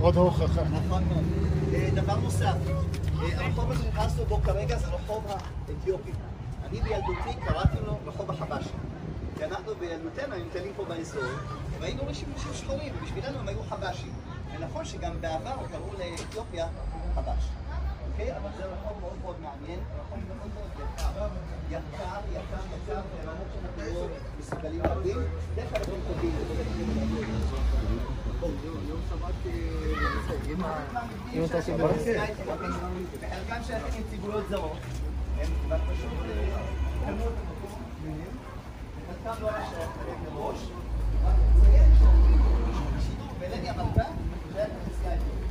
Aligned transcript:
עוד 0.00 0.16
הוכחה. 0.16 0.62
דבר 1.94 2.16
נוסף, 2.16 2.54
הרחוב 3.16 3.70
הזה 3.70 3.82
שנכנסנו 3.82 4.24
בו 4.24 4.40
כרגע 4.42 4.78
זה 4.78 4.86
רחוב 4.86 5.24
האתיופי. 5.28 6.10
אני 6.64 6.80
בילדותי 6.80 7.40
קראתי 7.46 7.76
לו 7.86 7.98
רחוב 8.06 8.30
החבשי. 8.30 8.68
כי 9.38 9.44
אנחנו 9.44 9.72
בילדותנו 9.74 10.34
היינו 10.34 10.48
מטיילים 10.48 10.72
פה 10.76 10.84
באזור, 10.84 11.22
והיינו 11.80 12.00
רואים 12.00 12.14
שימושים 12.14 12.52
שחורים, 12.54 12.92
ובשבילנו 12.98 13.38
הם 13.38 13.48
היו 13.48 13.62
חבשים. 13.68 14.12
ונכון 14.54 14.84
שגם 14.84 15.20
בעבר 15.20 15.56
קראו 15.70 15.90
לאתיופיה 15.98 16.66
חבש. 17.14 17.44
אוקיי? 18.18 18.36
אבל 18.36 18.50
זה 18.56 18.64
רחוב 18.64 19.00
מאוד 19.00 19.16
מאוד 19.22 19.36
מעניין, 19.40 19.80
רחוב 20.00 20.18
מאוד 20.28 20.50
מאוד 20.54 20.70
יקר. 20.74 21.28
יקר, 21.70 22.20
יקר, 22.32 22.62
יקר, 22.76 23.00
ברמות 23.24 23.46
שאנחנו 23.54 24.00
לא 24.00 24.08
מסוגלים 24.38 24.80
להבין. 24.82 25.16
בדרך 25.52 25.70
כלל 25.70 25.82
אתם 25.82 25.92
קובעים. 26.08 26.34
אם 31.32 31.44
אתה 31.44 31.60
דברים 31.60 33.06
וחלקם 33.12 33.62
שייכים 33.66 34.04
לציבוריות 34.06 34.48
זרות, 34.48 34.78
הם 35.38 35.46
כבר 35.64 35.78
פשוט 35.78 36.12
אה, 36.24 36.66
קנו 37.06 37.24
את 37.24 37.32
המקום 37.38 37.82
וחלקם 39.08 39.42
לא 39.42 39.50
שייך 39.50 39.90
להם 40.06 40.34
מראש. 40.34 40.58
רק 41.24 41.34
לציין 41.56 41.90
שהשידור 41.98 43.28
בלדי 43.38 43.68
המלכה 43.68 44.04
זה 44.52 44.58
היה 44.58 44.66
כנסייה 44.66 45.10
האתיופית. 45.12 45.48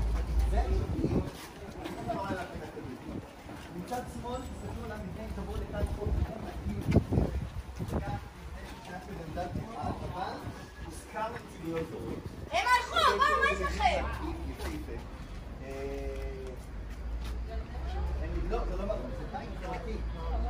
זה 0.52 0.62
היהודים, 0.62 1.22
זה 2.08 2.14
לא 2.14 2.28
היה 2.28 2.32
לכם 2.32 2.60
הקדומים. 2.64 3.20
מצד 3.86 4.02
שמאל, 4.14 4.42
תסתכלו 4.42 4.86
על 4.86 4.92
המבנה, 4.92 5.24
תבואו 5.36 5.58
לכאן 5.58 5.86
חוק 6.00 6.10
נקי. 6.10 7.00
כאן, 7.90 8.00
מבנה 8.86 9.00
של 9.08 9.14
מנדט 9.14 9.52
אחד, 9.76 9.92
אבל 10.14 10.34
מוזכר 10.86 11.28
לציבוריות 11.34 11.88
זרות. 11.92 12.20
הם 12.52 12.66
הלכו, 12.68 13.18
מה, 13.18 13.24
מה 13.44 13.52
יש 13.54 13.62
לכם? 13.62 14.04
יפהפה. 14.50 14.92
אה, 15.64 15.70
אין- 18.22 18.32
לא, 18.50 18.60
זה 18.70 18.76
לא 18.78 18.86
מראה, 18.86 18.98
זה 18.98 19.38
בית 19.38 19.50
חלקי. 19.66 19.92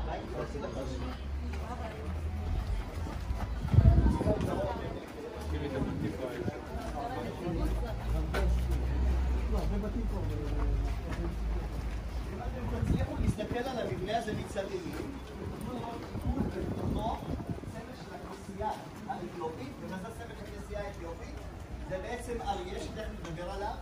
בית 0.06 0.72
חלקי. 0.74 0.98
אם 12.34 12.40
אתם 12.40 12.80
תצליחו 12.80 13.14
להסתכל 13.22 13.70
על 13.70 13.88
המבנה 13.88 14.18
הזה 14.18 14.34
מצד 14.34 14.64
ימין, 14.72 15.12
תוכלו 15.52 15.80
לראות 15.80 16.02
תיעוד 16.22 16.44
בתוכו 16.48 17.18
סמל 17.72 17.94
של 18.04 18.16
הכנסייה 18.16 18.70
האתיופית, 19.08 19.72
ומה 19.82 19.98
זה 19.98 20.08
סמל 20.18 20.36
של 20.40 20.46
הכנסייה 20.54 20.80
האתיופית? 20.88 21.36
זה 21.90 21.98
בעצם 21.98 22.42
אריה 22.42 22.80
שתכף 22.80 23.30
נדבר 23.30 23.52
עליו. 23.52 23.76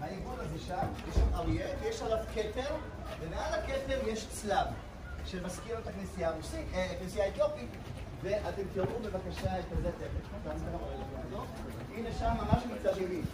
העיגול 0.00 0.34
הזה 0.40 0.58
שם, 0.58 0.86
יש 1.08 1.14
שם 1.14 1.34
אריה, 1.34 1.66
ויש 1.82 2.02
עליו 2.02 2.18
כתר, 2.34 2.74
ומעל 3.20 3.54
הכתר 3.54 4.08
יש 4.08 4.26
צלב, 4.30 4.66
שמזכיר 5.24 5.78
את 5.78 5.86
הכנסייה 5.86 6.28
הרוסית, 6.28 6.66
אה, 6.74 6.90
הכנסייה 6.92 7.24
האתיופית, 7.24 7.70
ואתם 8.22 8.62
תראו 8.74 8.98
בבקשה 9.02 9.58
את 9.58 9.64
הזה 9.72 9.90
תכף. 9.92 10.26
הנה 11.96 12.08
שם 12.18 12.30
ממש 12.36 12.62
מצד 12.74 12.96
ימין. 12.96 13.24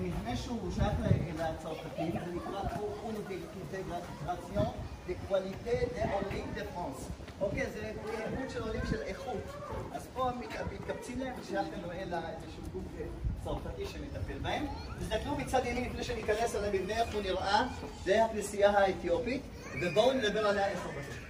מבנה 0.00 0.36
שהוא 0.36 0.72
שייך 0.74 0.92
לצרפתים, 1.38 2.12
זה 2.12 2.32
נקרא 2.34 2.60
une 3.08 3.16
intégration 3.56 4.72
de 5.08 5.14
qualité 5.28 5.88
des 5.94 6.06
עולים 6.14 6.46
de 6.56 6.60
France. 6.60 7.02
אוקיי, 7.40 7.66
זה 7.70 7.86
איכות 7.86 8.50
של 8.50 8.62
עולים 8.62 8.80
של 8.90 9.02
איכות. 9.02 9.42
אז 9.92 10.06
פה 10.14 10.30
מתקבצים 10.72 11.20
להם 11.20 11.34
ושייך 11.40 11.66
כנראה 11.74 12.04
לאיזשהו 12.04 12.62
גוף 12.72 12.82
אה, 13.00 13.04
צרפתי 13.44 13.86
שמטפל 13.86 14.38
בהם. 14.42 14.66
תסתכלו 15.00 15.36
מצד 15.36 15.60
ימין 15.64 15.84
לפני 15.84 16.04
שניכנס 16.04 16.54
על 16.54 16.64
המבנה, 16.64 17.00
איך 17.00 17.14
הוא 17.14 17.22
נראה, 17.22 17.66
זה 18.04 18.24
הכנסייה 18.24 18.70
האתיופית, 18.70 19.42
ובואו 19.82 20.12
נדבר 20.12 20.46
עליה 20.46 20.66
איפה 20.66 20.88
בסוף. 20.88 21.26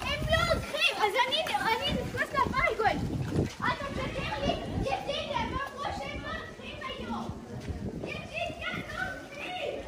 הם 0.00 0.20
לא 0.30 0.52
הולכים, 0.52 0.96
אז 0.96 1.12
אני 1.28 1.42
אני 1.66 2.02
נכנס 2.02 2.28
לבית, 2.32 2.76
גוי. 2.76 2.86
אתה 3.56 3.84
משקר 3.90 4.40
לי, 4.40 4.52
ידידיה, 4.80 5.38
הם 5.38 5.54
אמרו 5.54 5.84
שהם 5.98 6.22
לא 6.22 6.28
הולכים 6.28 6.78
היום. 6.88 7.28
ידידיה, 8.02 8.68
לא 8.72 9.00
הולכים. 9.00 9.80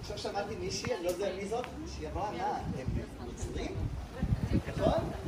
עכשיו 0.00 0.18
שמעתי, 0.18 0.56
מישהי, 0.56 0.94
אני 0.94 1.04
לא 1.04 1.10
יודע 1.10 1.36
מי 1.36 1.46
זאת, 1.46 1.66
שהיא 1.94 2.08
אמרה, 2.08 2.32
מה, 2.32 2.58
הם 2.78 2.86
מצרים? 3.34 3.74
נכון? 4.68 5.21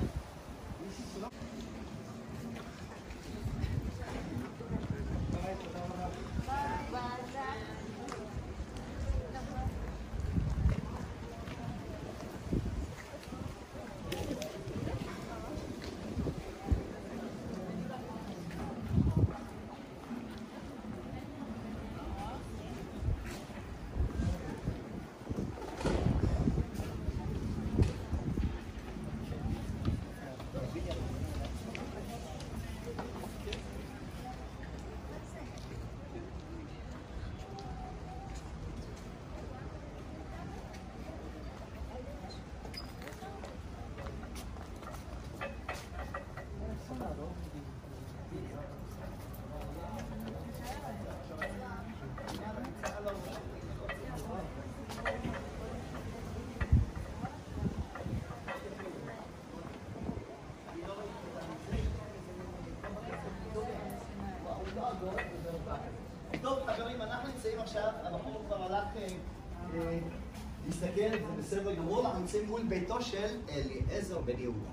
להסתכל, 70.66 71.10
זה 71.10 71.18
בסדר 71.38 71.74
גמור, 71.74 72.06
אנחנו 72.06 72.20
נמצאים 72.20 72.46
מול 72.46 72.62
ביתו 72.62 73.02
של 73.02 73.26
אליעזר 73.48 74.18
בן 74.18 74.38
יהודה. 74.38 74.70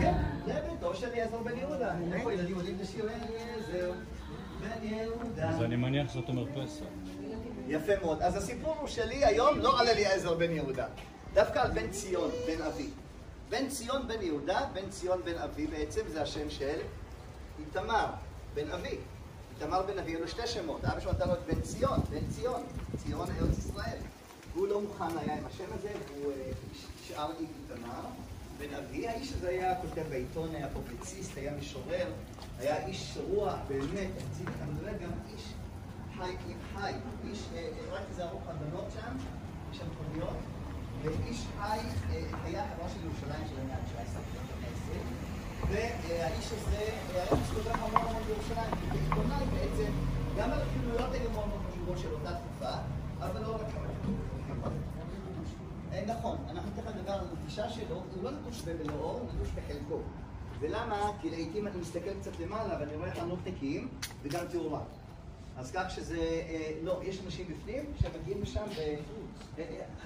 כן, 0.00 0.14
זה 0.46 0.60
ביתו 0.70 0.94
של 0.94 1.06
אליעזר 1.06 1.38
בן 1.38 1.58
יהודה. 1.58 1.94
איפה 2.12 2.32
ילדים 2.32 2.56
יודעים 2.56 2.76
את 2.76 2.80
השיר 2.80 3.08
אליעזר 3.08 3.92
בן 4.60 4.86
יהודה? 4.88 5.48
אז 5.48 5.62
אני 5.62 5.76
מניח 5.76 6.12
זאת 6.12 6.28
המרפסת. 6.28 6.84
יפה 7.68 7.92
מאוד. 8.02 8.22
אז 8.22 8.36
הסיפור 8.36 8.76
הוא 8.80 8.88
שלי 8.88 9.24
היום 9.24 9.58
לא 9.58 9.80
על 9.80 9.88
אליעזר 9.88 10.34
בן 10.34 10.50
יהודה, 10.50 10.86
דווקא 11.34 11.58
על 11.58 11.70
בן 11.70 11.90
ציון, 11.90 12.30
בן 12.46 12.62
אבי. 12.62 12.88
בן 13.48 13.68
ציון 13.68 14.08
בן 14.08 14.22
יהודה, 14.22 14.60
בן 14.72 14.88
ציון 14.90 15.22
בן 15.24 15.38
אבי 15.38 15.66
בעצם, 15.66 16.00
זה 16.08 16.22
השם 16.22 16.50
של 16.50 16.78
איתמר, 17.58 18.06
בן 18.54 18.70
אבי. 18.70 18.96
איתמר 19.60 19.82
בן 19.82 19.98
אבי, 19.98 20.10
היו 20.10 20.20
לו 20.20 20.28
שתי 20.28 20.46
שמות. 20.46 20.84
אבא 20.84 21.00
שלו 21.00 21.12
נתן 21.12 21.28
לו 21.28 21.34
את 21.34 21.38
בן 21.46 21.60
ציון, 21.60 22.00
בן 22.10 22.26
ציון, 22.30 22.62
ציון 22.96 23.28
ארץ 23.30 23.58
ישראל. 23.58 23.98
והוא 24.52 24.68
לא 24.68 24.80
מוכן 24.80 25.18
היה 25.18 25.38
עם 25.38 25.46
השם 25.46 25.64
הזה, 25.74 25.92
והוא 26.08 26.32
אה, 26.32 26.50
נשאר 27.02 27.30
עם 27.38 27.46
איתמר. 27.70 28.04
בן 28.58 28.74
אבי, 28.74 29.08
האיש 29.08 29.32
הזה 29.32 29.48
היה 29.48 29.80
כותב 29.80 30.02
בעיתון, 30.08 30.54
היה 30.54 30.68
פובליציסט, 30.72 31.36
היה 31.36 31.52
משורר, 31.54 32.06
היה 32.58 32.86
איש 32.86 33.18
רוח, 33.28 33.54
באמת, 33.68 34.10
אצילי, 34.16 34.52
אבל 34.64 34.72
באמת 34.72 35.00
גם 35.00 35.10
איש 35.32 35.42
חי 36.18 36.30
עם 36.48 36.58
חי, 36.74 36.92
איש, 37.28 37.38
אה, 37.54 37.58
אה, 37.58 37.94
רק 37.94 38.02
תיזהרו 38.08 38.38
הבנות 38.46 38.86
שם, 38.94 39.16
יש 39.72 39.78
שם 39.78 39.84
מכוניות, 39.92 40.36
ואיש 41.02 41.46
חי, 41.60 41.78
היה 42.44 42.64
חברה 42.74 42.88
של 42.88 43.04
ירושלים 43.04 43.44
של 43.48 43.60
המאה 43.60 43.76
ה-19, 43.76 44.18
והאיש 45.68 46.52
הזה 46.52 46.90
היה 47.14 47.24
מסתובב 47.42 47.70
המון 47.74 47.90
המון 47.94 48.22
בירושלים, 48.26 48.70
כעיתונאי 48.90 49.44
בעצם, 49.52 49.92
גם 50.38 50.50
על 50.50 50.58
הפעילויות 50.62 51.10
מאוד 51.32 51.48
חשובות 51.70 51.98
של 51.98 52.12
אותה 52.12 52.30
תקופה, 52.34 52.74
אבל 53.20 53.42
לא 53.42 53.54
רק... 53.54 53.66
אה, 55.92 56.04
נכון, 56.06 56.36
אנחנו 56.50 56.70
תכף 56.76 56.96
נדבר 56.96 57.12
על 57.12 57.20
הנטישה 57.20 57.70
שלו, 57.70 58.02
הוא 58.14 58.22
לא 58.22 58.30
נטוש 58.30 58.60
במלואו, 58.62 59.10
הוא 59.10 59.28
נטוש 59.34 59.48
בחלקו. 59.48 59.98
ולמה? 60.60 61.10
כי 61.20 61.30
לעיתים 61.30 61.66
אני 61.66 61.76
מסתכל 61.80 62.20
קצת 62.20 62.40
למעלה 62.40 62.80
ואני 62.80 62.96
רואה 62.96 63.14
חנות 63.14 63.38
תיקים 63.44 63.88
וגם 64.22 64.44
תאורה. 64.50 64.80
אז 65.56 65.72
כך 65.74 65.90
שזה, 65.90 66.18
אה, 66.48 66.72
לא, 66.82 67.00
יש 67.02 67.20
אנשים 67.24 67.46
בפנים 67.48 67.84
שמגיעים 68.00 68.42
לשם 68.42 68.64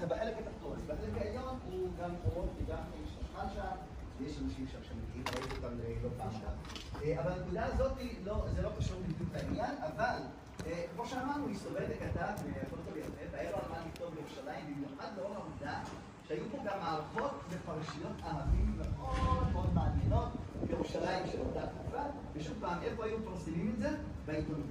בחלק 0.07 0.35
התחתון. 0.39 0.77
בחלק 0.87 1.21
העליון 1.21 1.59
הוא 1.71 1.89
גם 2.01 2.09
אורות 2.25 2.49
וגם 2.57 2.77
חשמל 3.19 3.53
שם, 3.55 3.75
ויש 4.19 4.37
אנשים 4.43 4.67
שם 4.67 4.83
שמגיעים, 4.83 5.23
ראיתי 5.27 5.55
אותם 5.55 5.75
אה, 5.83 5.93
לא 6.03 6.09
פעם 6.17 6.27
אחת. 6.27 6.55
אה, 7.03 7.21
אבל 7.21 7.31
הנקודה 7.31 7.65
הזאת, 7.65 7.91
לא, 8.23 8.45
זה 8.55 8.61
לא 8.61 8.69
קשור 8.77 9.01
בדיוק 9.01 9.29
לעניין, 9.33 9.75
אבל 9.81 10.19
אה, 10.65 10.83
כמו 10.95 11.05
שאמרנו, 11.05 11.49
הסתובב 11.49 11.85
וכתב, 11.89 12.33
ויכול 12.45 12.79
אותו 12.79 12.91
ליותר, 12.95 13.27
והיה 13.31 13.51
לו 13.51 13.57
על 13.57 13.71
מה 13.71 13.77
לכתוב 13.87 14.15
בירושלים, 14.15 14.75
במיוחד 14.75 15.07
לאור 15.17 15.35
העובדה 15.35 15.79
שהיו 16.27 16.43
פה 16.51 16.57
גם 16.65 16.79
מערכות 16.79 17.31
ופרשיות 17.49 18.15
ערבים 18.23 18.79
מאוד 18.79 19.51
מאוד 19.53 19.73
מעניינות 19.73 20.29
בירושלים 20.67 21.27
של 21.31 21.39
אותה 21.39 21.67
תקופה, 21.67 22.01
ושוב 22.33 22.57
פעם, 22.59 22.77
איפה 22.83 23.05
היו 23.05 23.19
מפרסמים 23.19 23.71
את 23.73 23.79
זה? 23.79 23.89
בעיתונות. 24.25 24.65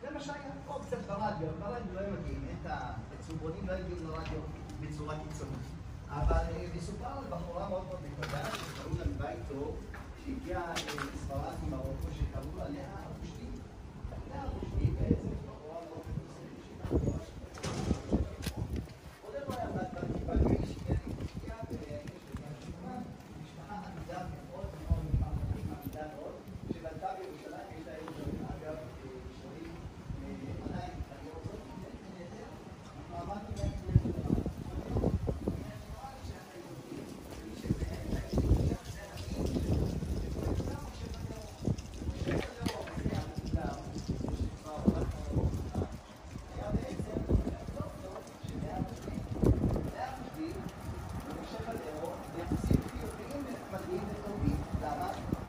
זה 0.00 0.10
מה 0.10 0.20
שהיה, 0.20 0.50
או 0.68 0.80
קצת 0.80 0.98
ברדיו, 1.06 1.48
ברדיו 1.60 1.94
לא 1.94 2.00
היו 2.00 2.12
מגיעים, 2.20 2.48
את 2.62 2.70
הצהובונים 3.18 3.66
לא 3.66 3.72
הגיעו 3.72 3.98
לרדיו 4.08 4.40
בצורה 4.80 5.14
קיצונית. 5.18 5.67
אבל 6.22 6.36
אה, 6.36 6.66
מסופר 6.76 7.06
על 7.06 7.24
בחורה 7.30 7.68
מאוד 7.68 7.82
מאוד 7.86 7.98
נקודה 8.12 8.44
שקראו 8.44 8.94
לה 8.98 9.04
מבית 9.04 9.38
טוב, 9.48 9.76
שהגיעה 10.24 10.62
אה, 10.62 10.72
לספרד 11.14 11.54
ממרוקו, 11.66 12.08
שקראו 12.18 12.64
עליה 12.66 12.86